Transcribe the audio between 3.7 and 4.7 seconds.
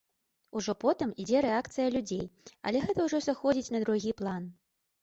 на другі план.